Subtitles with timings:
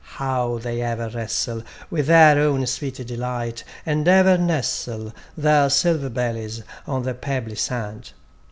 [0.15, 6.63] How they ever wrestle With their own sweet delight, and ever nestle Their silver bellies
[6.87, 8.11] on the pebbly sand.